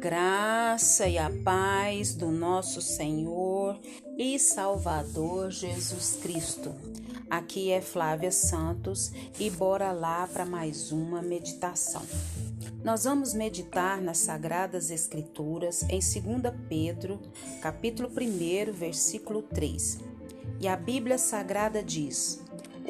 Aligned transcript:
graça 0.00 1.06
e 1.06 1.18
a 1.18 1.30
paz 1.44 2.14
do 2.14 2.30
nosso 2.30 2.80
Senhor 2.80 3.78
e 4.16 4.38
Salvador 4.38 5.50
Jesus 5.50 6.18
Cristo. 6.22 6.74
Aqui 7.28 7.70
é 7.70 7.82
Flávia 7.82 8.32
Santos 8.32 9.12
e 9.38 9.50
bora 9.50 9.92
lá 9.92 10.26
para 10.26 10.46
mais 10.46 10.90
uma 10.90 11.20
meditação. 11.20 12.00
Nós 12.82 13.04
vamos 13.04 13.34
meditar 13.34 14.00
nas 14.00 14.16
sagradas 14.16 14.90
escrituras 14.90 15.82
em 15.82 16.00
2 16.00 16.54
Pedro, 16.66 17.20
capítulo 17.60 18.08
1, 18.08 18.72
versículo 18.72 19.42
3. 19.42 19.98
E 20.60 20.66
a 20.66 20.76
Bíblia 20.76 21.18
Sagrada 21.18 21.82
diz: 21.82 22.40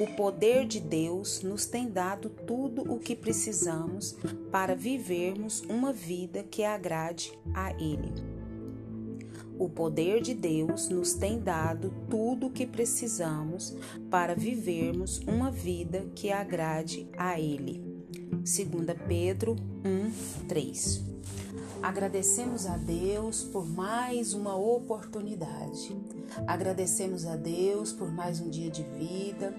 o 0.01 0.07
poder 0.07 0.67
de 0.67 0.81
Deus 0.81 1.43
nos 1.43 1.67
tem 1.67 1.91
dado 1.91 2.31
tudo 2.31 2.91
o 2.91 2.99
que 2.99 3.15
precisamos 3.15 4.17
para 4.51 4.75
vivermos 4.75 5.61
uma 5.69 5.93
vida 5.93 6.43
que 6.43 6.65
agrade 6.65 7.39
a 7.53 7.71
Ele. 7.73 8.11
O 9.59 9.69
poder 9.69 10.23
de 10.23 10.33
Deus 10.33 10.89
nos 10.89 11.13
tem 11.13 11.39
dado 11.39 11.93
tudo 12.09 12.47
o 12.47 12.51
que 12.51 12.67
precisamos 12.67 13.77
para 14.11 14.35
vivermos 14.35 15.19
uma 15.27 15.51
vida 15.51 16.07
que 16.15 16.33
agrade 16.33 17.07
a 17.19 17.39
Ele. 17.39 17.85
2 18.33 18.57
Pedro 19.07 19.55
1, 19.85 20.47
3. 20.49 21.03
Agradecemos 21.83 22.65
a 22.65 22.79
Deus 22.79 23.45
por 23.45 23.69
mais 23.69 24.33
uma 24.33 24.57
oportunidade. 24.57 25.95
Agradecemos 26.47 27.27
a 27.27 27.37
Deus 27.37 27.93
por 27.93 28.11
mais 28.11 28.41
um 28.41 28.49
dia 28.49 28.71
de 28.71 28.83
vida 28.83 29.55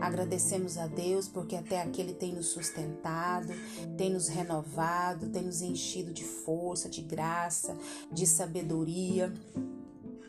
Agradecemos 0.00 0.78
a 0.78 0.86
Deus 0.86 1.28
porque 1.28 1.56
até 1.56 1.80
aqui 1.80 2.00
Ele 2.00 2.14
tem 2.14 2.34
nos 2.34 2.46
sustentado, 2.46 3.52
tem 3.96 4.10
nos 4.10 4.28
renovado, 4.28 5.28
tem 5.28 5.42
nos 5.42 5.60
enchido 5.60 6.12
de 6.12 6.24
força, 6.24 6.88
de 6.88 7.02
graça, 7.02 7.76
de 8.10 8.26
sabedoria. 8.26 9.32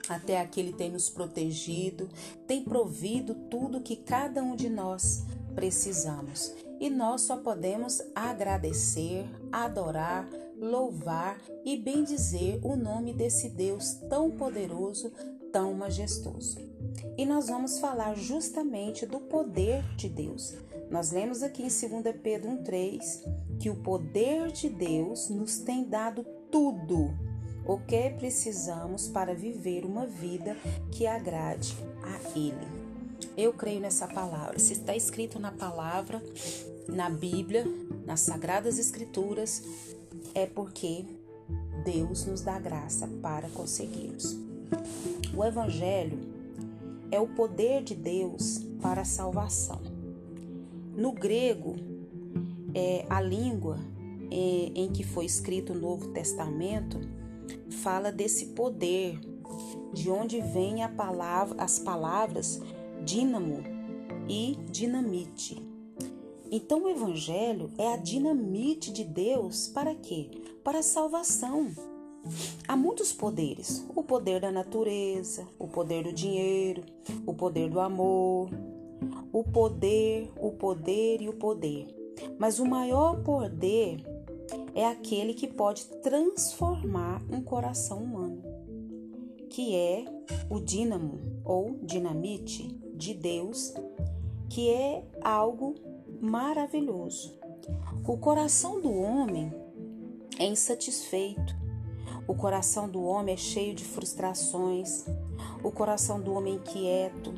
Até 0.10 0.42
aqui 0.42 0.60
Ele 0.60 0.74
tem 0.74 0.92
nos 0.92 1.10
protegido, 1.10 2.10
tem 2.46 2.64
provido 2.64 3.34
tudo 3.50 3.82
que 3.82 3.96
cada 3.96 4.44
um 4.44 4.56
de 4.56 4.70
nós 4.70 5.24
precisamos. 5.56 6.54
E 6.80 6.90
nós 6.90 7.22
só 7.22 7.38
podemos 7.38 8.02
agradecer, 8.16 9.26
adorar, 9.52 10.28
louvar 10.58 11.40
e 11.64 11.78
bendizer 11.78 12.60
o 12.66 12.76
nome 12.76 13.14
desse 13.14 13.50
Deus 13.50 13.94
tão 14.10 14.32
poderoso, 14.32 15.12
tão 15.52 15.74
majestoso. 15.74 16.71
E 17.18 17.26
nós 17.26 17.48
vamos 17.48 17.80
falar 17.80 18.16
justamente 18.16 19.06
do 19.06 19.20
poder 19.20 19.84
de 19.96 20.10
Deus. 20.10 20.56
Nós 20.90 21.12
lemos 21.12 21.42
aqui 21.44 21.64
em 21.64 21.68
2 21.68 22.16
Pedro 22.22 22.50
1,3 22.52 23.60
que 23.60 23.70
o 23.70 23.76
poder 23.76 24.52
de 24.52 24.70
Deus 24.70 25.30
nos 25.30 25.60
tem 25.60 25.84
dado 25.84 26.26
tudo 26.52 27.14
o 27.66 27.78
que 27.78 28.10
precisamos 28.10 29.08
para 29.08 29.34
viver 29.34 29.86
uma 29.86 30.06
vida 30.06 30.58
que 30.92 31.06
agrade 31.08 31.78
a 32.04 32.38
Ele. 32.38 32.82
Eu 33.38 33.54
creio 33.54 33.80
nessa 33.80 34.08
palavra. 34.08 34.60
Se 34.60 34.74
está 34.74 34.96
escrito 34.96 35.40
na 35.40 35.52
palavra, 35.52 36.22
na 36.88 37.10
Bíblia, 37.10 37.66
nas 38.06 38.22
Sagradas 38.22 38.78
Escrituras, 38.78 39.64
é 40.34 40.46
porque 40.46 41.06
Deus 41.86 42.26
nos 42.26 42.42
dá 42.42 42.60
graça 42.60 43.08
para 43.22 43.50
conseguirmos. 43.50 44.36
O 45.36 45.46
Evangelho 45.46 46.31
é 47.12 47.20
o 47.20 47.28
poder 47.28 47.84
de 47.84 47.94
Deus 47.94 48.60
para 48.82 49.02
a 49.02 49.06
salvação. 49.06 49.82
No 50.96 51.12
grego, 51.12 51.76
é, 52.74 53.06
a 53.10 53.22
língua 53.22 53.78
é, 54.32 54.72
em 54.74 54.92
que 54.92 55.04
foi 55.04 55.26
escrito 55.26 55.74
o 55.74 55.80
Novo 55.80 56.10
Testamento 56.10 57.00
fala 57.70 58.12
desse 58.12 58.48
poder, 58.48 59.20
de 59.94 60.10
onde 60.10 60.40
vem 60.40 60.84
palavra, 60.88 61.62
as 61.62 61.80
palavras 61.80 62.62
dínamo 63.04 63.64
e 64.30 64.58
dinamite. 64.72 65.62
Então 66.50 66.84
o 66.84 66.90
evangelho 66.90 67.72
é 67.78 67.94
a 67.94 67.98
dinamite 67.98 68.92
de 68.92 69.04
Deus 69.04 69.68
para 69.68 69.96
quê? 69.96 70.30
Para 70.64 70.80
a 70.80 70.84
salvação. 70.84 71.72
Há 72.68 72.76
muitos 72.76 73.12
poderes: 73.12 73.86
o 73.96 74.04
poder 74.04 74.40
da 74.40 74.52
natureza, 74.52 75.48
o 75.58 75.68
poder 75.68 76.04
do 76.04 76.14
dinheiro, 76.14 76.84
o 77.26 77.34
poder 77.34 77.70
do 77.70 77.80
amor, 77.80 78.50
o 79.32 79.44
poder, 79.44 80.32
o 80.38 80.52
poder 80.52 81.22
e 81.22 81.30
o 81.30 81.34
poder. 81.34 81.88
Mas 82.38 82.60
o 82.60 82.66
maior 82.66 83.22
poder 83.24 84.04
é 84.76 84.86
aquele 84.86 85.34
que 85.34 85.48
pode 85.48 85.86
transformar 86.02 87.22
um 87.32 87.42
coração 87.42 88.04
humano, 88.04 88.42
que 89.50 89.76
é 89.76 90.06
o 90.50 90.60
dínamo 90.60 91.20
ou 91.44 91.80
dinamite 91.82 92.68
de 92.94 93.14
Deus, 93.14 93.74
que 94.50 94.70
é 94.70 95.04
algo 95.22 95.76
maravilhoso. 96.22 97.40
O 98.06 98.18
coração 98.18 98.80
do 98.80 98.94
homem 98.94 99.52
é 100.38 100.46
insatisfeito, 100.46 101.61
o 102.32 102.34
coração 102.34 102.88
do 102.88 103.04
homem 103.04 103.34
é 103.34 103.38
cheio 103.38 103.76
de 103.76 103.84
frustrações, 103.84 105.06
o 105.62 105.70
coração 105.70 106.22
do 106.22 106.34
homem 106.34 106.54
é 106.54 106.56
inquieto, 106.56 107.34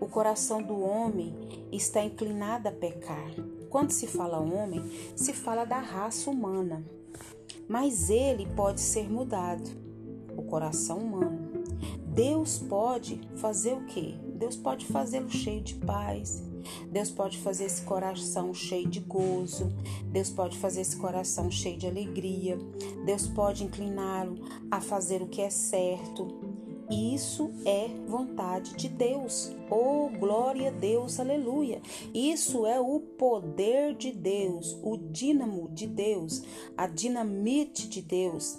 o 0.00 0.06
coração 0.06 0.62
do 0.62 0.80
homem 0.80 1.34
está 1.72 2.04
inclinado 2.04 2.68
a 2.68 2.70
pecar. 2.70 3.32
Quando 3.68 3.90
se 3.90 4.06
fala 4.06 4.38
homem, 4.38 4.80
se 5.16 5.32
fala 5.32 5.64
da 5.64 5.80
raça 5.80 6.30
humana, 6.30 6.84
mas 7.68 8.10
ele 8.10 8.46
pode 8.54 8.80
ser 8.80 9.10
mudado, 9.10 9.68
o 10.36 10.42
coração 10.42 10.98
humano. 10.98 11.64
Deus 12.06 12.60
pode 12.60 13.20
fazer 13.38 13.72
o 13.72 13.86
quê? 13.86 14.14
Deus 14.36 14.54
pode 14.54 14.86
fazê-lo 14.86 15.28
cheio 15.28 15.62
de 15.62 15.74
paz, 15.74 16.44
Deus 16.90 17.10
pode 17.10 17.38
fazer 17.38 17.64
esse 17.64 17.82
coração 17.82 18.52
cheio 18.54 18.88
de 18.88 19.00
gozo, 19.00 19.72
Deus 20.06 20.30
pode 20.30 20.58
fazer 20.58 20.82
esse 20.82 20.96
coração 20.96 21.50
cheio 21.50 21.76
de 21.76 21.86
alegria, 21.86 22.58
Deus 23.04 23.26
pode 23.26 23.64
incliná-lo 23.64 24.38
a 24.70 24.80
fazer 24.80 25.22
o 25.22 25.28
que 25.28 25.42
é 25.42 25.50
certo. 25.50 26.28
Isso 26.90 27.50
é 27.66 27.88
vontade 28.06 28.74
de 28.74 28.88
Deus. 28.88 29.54
Oh, 29.70 30.08
glória 30.18 30.68
a 30.68 30.72
Deus, 30.72 31.20
aleluia. 31.20 31.82
Isso 32.14 32.64
é 32.64 32.80
o 32.80 32.98
poder 32.98 33.94
de 33.94 34.10
Deus, 34.10 34.74
o 34.82 34.96
dínamo 34.96 35.68
de 35.68 35.86
Deus, 35.86 36.42
a 36.74 36.86
dinamite 36.86 37.86
de 37.88 38.00
Deus. 38.00 38.58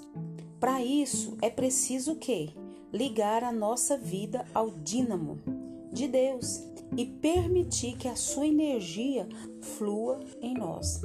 Para 0.60 0.84
isso 0.84 1.38
é 1.42 1.50
preciso 1.50 2.14
o 2.14 2.16
quê? 2.18 2.50
Ligar 2.94 3.44
a 3.44 3.52
nossa 3.52 3.98
vida 3.98 4.46
ao 4.54 4.70
dínamo 4.70 5.59
de 6.00 6.08
Deus 6.08 6.64
e 6.96 7.06
permitir 7.06 7.98
que 7.98 8.08
a 8.08 8.16
sua 8.16 8.48
energia 8.48 9.28
flua 9.62 10.20
em 10.42 10.54
nós. 10.54 11.02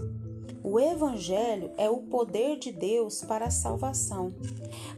O 0.62 0.81
Evangelho 0.81 1.72
é 1.77 1.91
o 1.91 1.99
poder 1.99 2.59
de 2.59 2.72
Deus 2.72 3.21
para 3.21 3.47
a 3.47 3.50
salvação, 3.50 4.33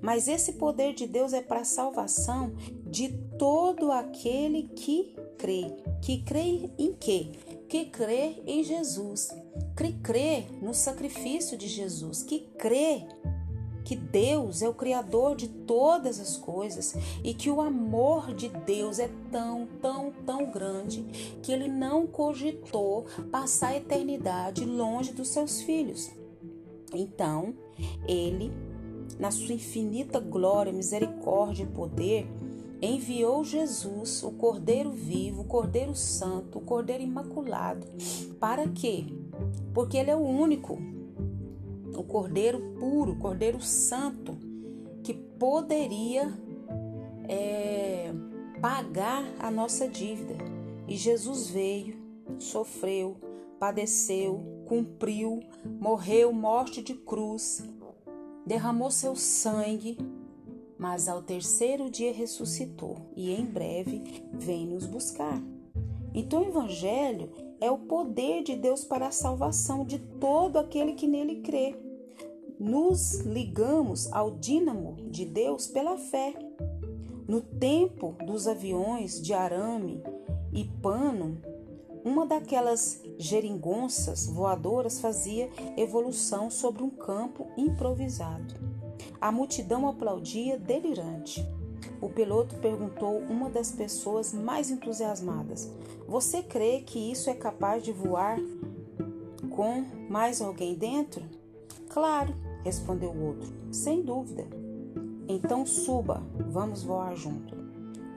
mas 0.01 0.29
esse 0.29 0.53
poder 0.53 0.95
de 0.95 1.09
Deus 1.09 1.33
é 1.33 1.43
para 1.43 1.61
a 1.61 1.65
salvação 1.65 2.55
de 2.87 3.09
todo 3.37 3.91
aquele 3.91 4.65
que 4.77 5.17
crê. 5.37 5.65
Que 6.01 6.23
crê 6.23 6.71
em 6.79 6.93
quê? 6.93 7.33
Que 7.69 7.87
crê 7.87 8.43
em 8.47 8.63
Jesus, 8.63 9.35
que 9.77 9.93
crê 9.95 10.45
no 10.63 10.73
sacrifício 10.73 11.59
de 11.59 11.67
Jesus, 11.67 12.23
que 12.23 12.41
crê 12.57 13.05
que 13.87 13.95
Deus 13.95 14.63
é 14.63 14.69
o 14.69 14.75
Criador 14.75 15.37
de 15.37 15.47
todas 15.47 16.19
as 16.19 16.37
coisas 16.37 16.97
e 17.23 17.33
que 17.33 17.49
o 17.49 17.61
amor 17.61 18.35
de 18.35 18.49
Deus 18.49 18.99
é 18.99 19.09
tão, 19.31 19.69
tão, 19.81 20.11
tão 20.27 20.51
grande 20.51 21.05
que 21.41 21.53
ele 21.53 21.69
não 21.69 22.05
cogitou 22.05 23.07
passar 23.31 23.69
a 23.69 23.77
eternidade 23.77 24.65
longe 24.65 25.13
dos 25.13 25.29
seus 25.29 25.63
filhos. 25.63 26.11
Então, 26.93 27.55
ele, 28.09 28.53
na 29.21 29.31
sua 29.31 29.55
infinita 29.55 30.19
glória, 30.19 30.73
misericórdia 30.73 31.63
e 31.63 31.69
poder, 31.69 32.29
enviou 32.83 33.45
Jesus, 33.45 34.21
o 34.25 34.33
Cordeiro 34.33 34.91
vivo, 34.91 35.43
o 35.43 35.47
Cordeiro 35.47 35.95
santo, 35.95 36.59
o 36.59 36.63
Cordeiro 36.63 37.05
imaculado. 37.05 37.87
Para 38.41 38.67
quê? 38.67 39.07
Porque 39.73 39.97
ele 39.97 40.11
é 40.11 40.17
o 40.17 40.27
único 40.27 40.96
o 41.97 42.05
Cordeiro 42.05 42.61
puro, 42.79 43.13
o 43.13 43.19
Cordeiro 43.19 43.61
santo, 43.61 44.37
que 45.03 45.15
poderia 45.15 46.33
é, 47.29 48.13
pagar 48.61 49.25
a 49.39 49.51
nossa 49.51 49.89
dívida. 49.89 50.37
E 50.87 50.97
Jesus 50.97 51.49
veio, 51.49 51.97
sofreu, 52.39 53.17
padeceu, 53.59 54.65
cumpriu, 54.67 55.41
morreu 55.81 56.33
morte 56.33 56.83
de 56.83 56.95
cruz, 56.95 57.65
derramou 58.45 58.91
seu 58.91 59.17
sangue, 59.17 59.99
mas 60.79 61.09
ao 61.09 61.23
terceiro 61.23 61.91
dia 61.91 62.13
ressuscitou 62.13 62.97
e 63.17 63.33
em 63.33 63.45
breve 63.45 64.03
vem 64.33 64.67
nos 64.67 64.87
buscar. 64.87 65.43
Então 66.15 66.43
o 66.43 66.49
Evangelho 66.49 67.31
é 67.61 67.71
o 67.71 67.79
poder 67.79 68.43
de 68.43 68.55
Deus 68.55 68.85
para 68.85 69.09
a 69.09 69.13
salvação 69.13 69.85
de 69.85 69.99
todo 69.99 70.59
aquele 70.59 70.93
que 70.93 71.07
nele 71.07 71.41
crê 71.41 71.86
nos 72.59 73.21
ligamos 73.21 74.11
ao 74.13 74.31
dínamo 74.31 74.97
de 75.11 75.25
Deus 75.25 75.67
pela 75.67 75.97
fé. 75.97 76.35
No 77.29 77.41
tempo 77.41 78.15
dos 78.25 78.47
aviões 78.47 79.21
de 79.21 79.35
arame 79.35 80.03
e 80.53 80.65
pano, 80.65 81.39
uma 82.05 82.25
daquelas 82.25 83.03
geringonças 83.19 84.27
voadoras 84.27 85.01
fazia 85.01 85.51
evolução 85.77 86.51
sobre 86.51 86.83
um 86.83 86.91
campo 86.91 87.49
improvisado. 87.57 88.55
A 89.21 89.33
multidão 89.33 89.89
aplaudia 89.89 90.57
delirante. 90.57 91.45
O 92.01 92.09
piloto 92.09 92.55
perguntou 92.57 93.19
uma 93.19 93.51
das 93.51 93.73
pessoas 93.73 94.33
mais 94.33 94.71
entusiasmadas: 94.71 95.73
Você 96.07 96.43
crê 96.43 96.83
que 96.87 97.11
isso 97.11 97.29
é 97.29 97.35
capaz 97.35 97.83
de 97.83 97.91
voar 97.91 98.39
com 99.51 99.85
mais 100.09 100.41
alguém 100.41 100.75
dentro? 100.75 101.25
Claro, 101.89 102.35
respondeu 102.67 103.11
o 103.11 103.27
outro, 103.27 103.49
sem 103.71 104.03
dúvida. 104.03 104.45
Então 105.29 105.65
suba, 105.65 106.21
vamos 106.49 106.83
voar 106.83 107.15
junto. 107.15 107.57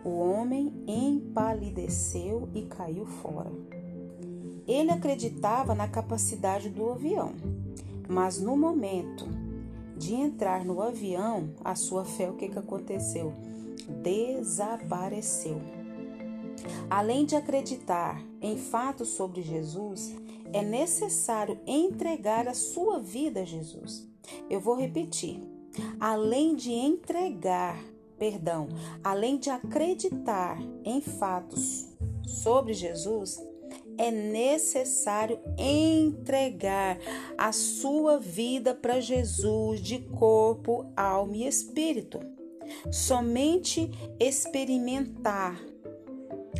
O 0.03 0.09
homem 0.09 0.73
empalideceu 0.87 2.49
e 2.55 2.63
caiu 2.63 3.05
fora. 3.05 3.51
Ele 4.67 4.89
acreditava 4.89 5.75
na 5.75 5.87
capacidade 5.87 6.69
do 6.69 6.89
avião, 6.89 7.33
mas 8.07 8.39
no 8.39 8.57
momento 8.57 9.27
de 9.95 10.15
entrar 10.15 10.65
no 10.65 10.81
avião, 10.81 11.51
a 11.63 11.75
sua 11.75 12.03
fé, 12.03 12.29
o 12.29 12.35
que, 12.35 12.49
que 12.49 12.57
aconteceu? 12.57 13.33
Desapareceu. 14.01 15.61
Além 16.89 17.25
de 17.25 17.35
acreditar 17.35 18.23
em 18.41 18.57
fatos 18.57 19.09
sobre 19.09 19.41
Jesus, 19.43 20.15
é 20.51 20.63
necessário 20.63 21.59
entregar 21.67 22.47
a 22.47 22.53
sua 22.55 22.99
vida 22.99 23.41
a 23.41 23.45
Jesus. 23.45 24.08
Eu 24.49 24.59
vou 24.59 24.75
repetir. 24.75 25.41
Além 25.99 26.55
de 26.55 26.71
entregar, 26.71 27.81
perdão, 28.17 28.67
além 29.03 29.37
de 29.37 29.49
acreditar 29.49 30.59
em 30.83 30.99
fatos 30.99 31.87
sobre 32.25 32.73
Jesus, 32.73 33.41
é 33.97 34.11
necessário 34.11 35.39
entregar 35.57 36.97
a 37.37 37.51
sua 37.51 38.17
vida 38.17 38.73
para 38.73 38.99
Jesus 39.01 39.81
de 39.81 39.99
corpo, 39.99 40.85
alma 40.95 41.35
e 41.35 41.47
espírito. 41.47 42.19
Somente 42.91 43.91
experimentar 44.19 45.59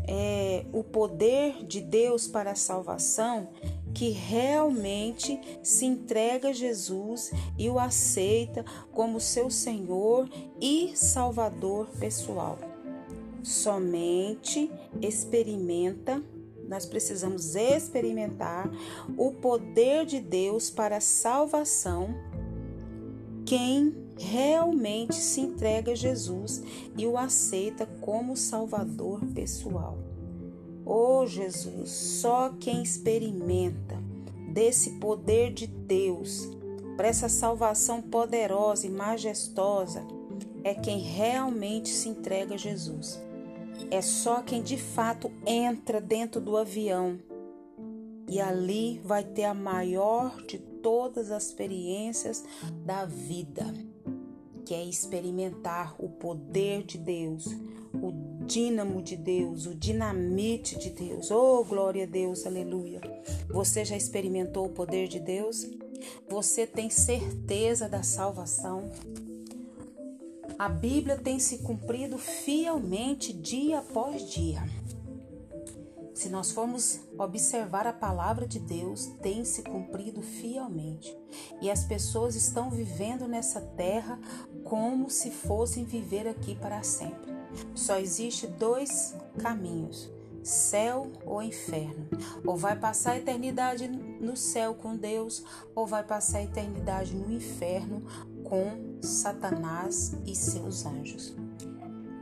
é, 0.07 0.66
o 0.74 0.83
poder 0.83 1.63
de 1.66 1.80
Deus 1.80 2.27
para 2.27 2.51
a 2.51 2.56
salvação 2.56 3.50
que 3.94 4.10
realmente 4.10 5.40
se 5.64 5.86
entrega 5.86 6.50
a 6.50 6.54
Jesus 6.54 7.32
e 7.58 7.70
o 7.70 7.80
aceita 7.80 8.64
como 8.92 9.20
seu 9.20 9.50
Senhor 9.50 10.30
e 10.60 10.96
Salvador 10.96 11.88
pessoal. 12.00 12.58
Somente 13.44 14.72
experimenta, 15.02 16.22
nós 16.68 16.86
precisamos 16.86 17.56
experimentar 17.56 18.70
o 19.18 19.32
poder 19.32 20.06
de 20.06 20.20
Deus 20.20 20.70
para 20.70 20.98
a 20.98 21.02
salvação 21.02 22.14
quem 23.50 23.96
realmente 24.16 25.16
se 25.16 25.42
entrega 25.42 25.94
a 25.94 25.96
Jesus 25.96 26.62
e 26.96 27.08
o 27.08 27.18
aceita 27.18 27.88
como 28.00 28.38
Salvador 28.38 29.26
pessoal. 29.34 29.98
Oh 30.92 31.28
Jesus, 31.28 31.92
só 31.92 32.50
quem 32.60 32.82
experimenta 32.82 33.96
desse 34.52 34.94
poder 34.94 35.54
de 35.54 35.68
Deus 35.68 36.50
para 36.98 37.08
essa 37.08 37.30
salvação 37.30 38.02
poderosa 38.02 38.88
e 38.88 38.90
majestosa 38.90 40.04
é 40.64 40.74
quem 40.74 40.98
realmente 40.98 41.90
se 41.90 42.10
entrega 42.10 42.56
a 42.56 42.58
Jesus. 42.58 43.22
É 43.92 44.02
só 44.02 44.42
quem 44.42 44.64
de 44.64 44.78
fato 44.78 45.32
entra 45.46 46.02
dentro 46.02 46.42
do 46.42 46.58
avião 46.58 47.20
e 48.28 48.42
ali 48.42 49.00
vai 49.04 49.24
ter 49.24 49.44
a 49.44 49.54
maior 49.54 50.42
de 50.48 50.58
todas 50.58 51.30
as 51.30 51.46
experiências 51.50 52.44
da 52.84 53.06
vida, 53.06 53.64
que 54.66 54.74
é 54.74 54.84
experimentar 54.84 55.94
o 56.00 56.10
poder 56.10 56.82
de 56.82 56.98
Deus, 56.98 57.56
o 57.94 58.46
dínamo 58.46 59.02
de 59.02 59.16
Deus, 59.16 59.66
o 59.66 59.76
dinamite 59.76 60.78
de 60.78 60.90
Deus. 60.90 61.30
Oh, 61.32 61.64
glória 61.64 62.04
a 62.04 62.08
Deus, 62.08 62.46
aleluia. 62.46 63.02
Você 63.50 63.86
já 63.86 63.96
experimentou 63.96 64.66
o 64.66 64.74
poder 64.74 65.08
de 65.08 65.20
Deus? 65.20 65.68
Você 66.28 66.66
tem 66.66 66.90
certeza 66.90 67.88
da 67.90 68.04
salvação? 68.04 68.92
A 70.58 70.68
Bíblia 70.68 71.18
tem 71.18 71.40
se 71.40 71.60
cumprido 71.60 72.18
fielmente 72.18 73.32
dia 73.32 73.80
após 73.80 74.30
dia. 74.30 74.62
Se 76.14 76.28
nós 76.28 76.52
formos 76.52 77.00
observar 77.18 77.88
a 77.88 77.94
palavra 77.94 78.46
de 78.46 78.60
Deus, 78.60 79.06
tem 79.22 79.46
se 79.46 79.64
cumprido 79.64 80.22
fielmente. 80.22 81.16
E 81.62 81.72
as 81.72 81.86
pessoas 81.86 82.36
estão 82.36 82.70
vivendo 82.70 83.26
nessa 83.26 83.62
terra 83.62 84.20
como 84.66 85.10
se 85.10 85.32
fossem 85.32 85.86
viver 85.86 86.28
aqui 86.28 86.56
para 86.56 86.84
sempre. 86.84 87.29
Só 87.74 87.98
existe 87.98 88.48
dois 88.48 89.16
caminhos: 89.38 90.10
céu 90.44 91.12
ou 91.25 91.42
inferno. 91.42 92.07
Ou 92.46 92.56
vai 92.56 92.75
passar 92.75 93.13
a 93.13 93.18
eternidade 93.18 93.88
no 93.88 94.36
céu 94.36 94.74
com 94.74 94.96
Deus, 94.96 95.44
ou 95.75 95.86
vai 95.86 96.04
passar 96.04 96.40
a 96.40 96.44
eternidade 96.44 97.16
no 97.16 97.31
inferno 97.31 98.04
com 98.44 98.98
Satanás 99.01 100.16
e 100.25 100.36
seus 100.36 100.86
anjos. 100.86 101.36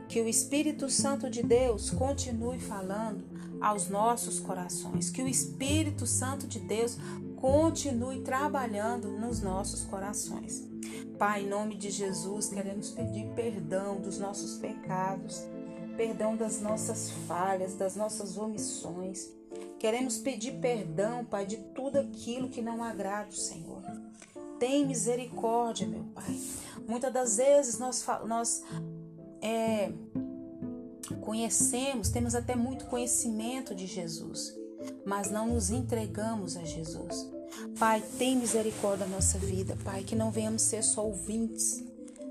Que 0.08 0.20
o 0.20 0.28
Espírito 0.28 0.88
Santo 0.88 1.28
de 1.28 1.42
Deus 1.42 1.90
continue 1.90 2.58
falando 2.58 3.24
aos 3.60 3.88
nossos 3.88 4.40
corações. 4.40 5.10
Que 5.10 5.22
o 5.22 5.28
Espírito 5.28 6.06
Santo 6.06 6.46
de 6.46 6.58
Deus 6.60 6.96
continue 7.40 8.20
trabalhando 8.20 9.08
nos 9.08 9.40
nossos 9.40 9.84
corações. 9.84 10.68
Pai, 11.18 11.44
em 11.44 11.48
nome 11.48 11.76
de 11.76 11.90
Jesus, 11.90 12.48
queremos 12.48 12.90
pedir 12.90 13.28
perdão 13.34 14.00
dos 14.00 14.18
nossos 14.18 14.58
pecados, 14.58 15.44
perdão 15.96 16.36
das 16.36 16.60
nossas 16.60 17.10
falhas, 17.26 17.74
das 17.74 17.96
nossas 17.96 18.36
omissões. 18.36 19.28
Queremos 19.78 20.18
pedir 20.18 20.58
perdão, 20.60 21.24
Pai, 21.24 21.46
de 21.46 21.56
tudo 21.74 21.98
aquilo 21.98 22.48
que 22.48 22.60
não 22.60 22.82
agrada 22.82 23.30
o 23.30 23.32
Senhor. 23.32 23.82
Tem 24.58 24.84
misericórdia, 24.84 25.86
meu 25.86 26.04
Pai. 26.14 26.40
Muitas 26.88 27.12
das 27.12 27.36
vezes 27.36 27.78
nós, 27.78 28.04
nós 28.26 28.64
é, 29.40 29.92
conhecemos, 31.20 32.08
temos 32.10 32.34
até 32.34 32.56
muito 32.56 32.86
conhecimento 32.86 33.74
de 33.74 33.86
Jesus, 33.86 34.57
mas 35.04 35.30
não 35.30 35.46
nos 35.46 35.70
entregamos 35.70 36.56
a 36.56 36.64
Jesus. 36.64 37.28
Pai, 37.78 38.02
tem 38.18 38.36
misericórdia 38.36 39.06
da 39.06 39.12
nossa 39.12 39.38
vida, 39.38 39.76
Pai, 39.84 40.04
que 40.04 40.14
não 40.14 40.30
venhamos 40.30 40.62
ser 40.62 40.82
só 40.82 41.06
ouvintes, 41.06 41.82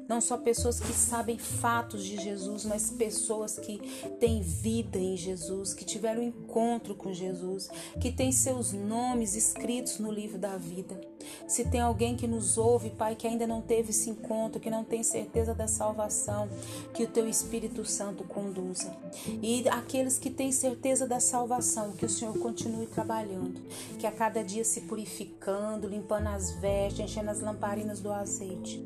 não 0.08 0.22
só 0.22 0.38
pessoas 0.38 0.80
que 0.80 0.94
sabem 0.94 1.38
fatos 1.38 2.04
de 2.04 2.18
Jesus, 2.18 2.64
mas 2.64 2.90
pessoas 2.92 3.60
que 3.60 3.78
têm 4.20 4.42
vida 4.42 4.98
em 4.98 5.18
Jesus, 5.18 5.74
que 5.74 5.84
tiveram 5.84 6.24
encontro 6.24 6.96
com 6.96 7.12
Jesus, 7.12 7.70
que 8.00 8.12
têm 8.12 8.32
seus 8.32 8.72
nomes 8.72 9.36
escritos 9.36 10.00
no 10.00 10.12
livro 10.12 10.38
da 10.38 10.56
vida. 10.58 11.00
Se 11.48 11.66
tem 11.66 11.80
alguém 11.80 12.16
que 12.16 12.28
nos 12.28 12.58
ouve, 12.58 12.90
Pai, 12.90 13.16
que 13.16 13.28
ainda 13.28 13.48
não 13.48 13.62
teve 13.62 13.92
esse 13.92 14.10
encontro, 14.10 14.60
que 14.60 14.70
não 14.70 14.84
tem 14.84 15.04
certeza 15.04 15.54
da 15.54 15.68
salvação, 15.68 16.50
que 16.94 17.04
o 17.04 17.08
teu 17.08 17.28
Espírito 17.28 17.86
Santo 17.86 18.24
conduza. 18.24 18.96
E 19.42 19.68
aqueles 19.70 20.18
que 20.18 20.30
têm 20.30 20.52
certeza 20.52 21.08
da 21.08 21.20
salvação, 21.20 21.92
que 21.92 22.06
o 22.06 22.10
Senhor 22.10 22.38
continue 22.38 22.88
trabalhando, 22.88 23.62
que 23.98 24.06
a 24.06 24.12
cada 24.12 24.44
dia 24.44 24.64
se 24.64 24.82
purificando, 24.82 25.88
limpando 25.88 26.28
as 26.28 26.52
vestes, 26.52 27.00
enchendo 27.00 27.32
as 27.32 27.40
lamparinas 27.40 28.00
do 28.00 28.12
azeite. 28.12 28.86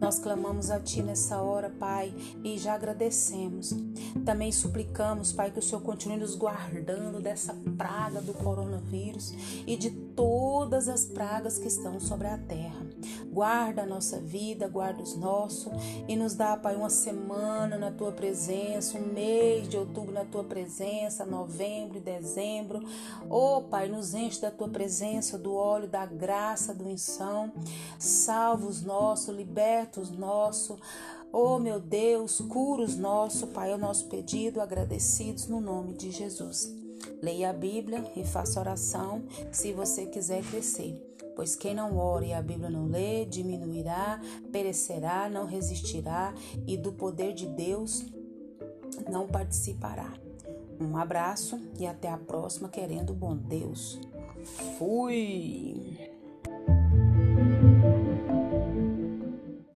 Nós 0.00 0.18
clamamos 0.18 0.70
a 0.70 0.78
Ti 0.78 1.02
nessa 1.02 1.42
hora, 1.42 1.70
Pai, 1.70 2.14
e 2.44 2.56
já 2.56 2.74
agradecemos. 2.74 3.74
Também 4.24 4.52
suplicamos, 4.52 5.32
Pai, 5.32 5.50
que 5.50 5.58
o 5.58 5.62
Senhor 5.62 5.80
continue 5.80 6.16
nos 6.16 6.36
guardando 6.36 7.20
dessa 7.20 7.54
praga 7.76 8.20
do 8.20 8.32
coronavírus 8.32 9.34
e 9.66 9.76
de 9.76 9.90
todas 9.90 10.88
as 10.88 11.04
pragas 11.04 11.58
que 11.58 11.67
estão 11.68 12.00
sobre 12.00 12.26
a 12.26 12.36
terra. 12.36 12.86
Guarda 13.30 13.82
a 13.82 13.86
nossa 13.86 14.18
vida, 14.18 14.66
guarda 14.66 15.02
os 15.02 15.14
nossos 15.16 15.72
e 16.08 16.16
nos 16.16 16.34
dá, 16.34 16.56
Pai, 16.56 16.74
uma 16.74 16.90
semana 16.90 17.78
na 17.78 17.90
tua 17.90 18.10
presença, 18.10 18.98
um 18.98 19.12
mês 19.12 19.68
de 19.68 19.76
outubro 19.76 20.12
na 20.12 20.24
tua 20.24 20.42
presença, 20.42 21.24
novembro 21.24 21.98
e 21.98 22.00
dezembro. 22.00 22.82
Oh, 23.30 23.62
Pai, 23.62 23.88
nos 23.88 24.14
enche 24.14 24.40
da 24.40 24.50
tua 24.50 24.68
presença, 24.68 25.38
do 25.38 25.54
óleo, 25.54 25.88
da 25.88 26.04
graça, 26.06 26.74
do 26.74 26.86
unção. 26.86 27.52
Salva 27.98 28.66
os 28.66 28.82
nossos, 28.82 29.34
liberta 29.34 30.00
os 30.00 30.10
nossos. 30.10 30.78
Oh, 31.32 31.58
meu 31.58 31.78
Deus, 31.78 32.40
cura 32.40 32.82
os 32.82 32.96
nossos, 32.96 33.48
Pai, 33.50 33.70
é 33.70 33.74
o 33.74 33.78
nosso 33.78 34.06
pedido, 34.06 34.60
agradecidos 34.60 35.46
no 35.46 35.60
nome 35.60 35.92
de 35.92 36.10
Jesus. 36.10 36.74
Leia 37.22 37.50
a 37.50 37.52
Bíblia 37.52 38.10
e 38.16 38.24
faça 38.24 38.58
oração 38.58 39.22
se 39.52 39.72
você 39.72 40.06
quiser 40.06 40.42
crescer 40.42 41.08
pois 41.38 41.54
quem 41.54 41.72
não 41.72 41.96
ora 41.96 42.26
e 42.26 42.32
a 42.32 42.42
Bíblia 42.42 42.68
não 42.68 42.88
lê, 42.88 43.24
diminuirá, 43.24 44.20
perecerá, 44.50 45.30
não 45.30 45.46
resistirá 45.46 46.34
e 46.66 46.76
do 46.76 46.92
poder 46.92 47.32
de 47.32 47.46
Deus 47.46 48.04
não 49.08 49.28
participará. 49.28 50.14
Um 50.80 50.96
abraço 50.96 51.56
e 51.78 51.86
até 51.86 52.10
a 52.10 52.18
próxima, 52.18 52.68
querendo 52.68 53.14
bom 53.14 53.36
Deus. 53.36 54.00
Fui! 54.76 56.07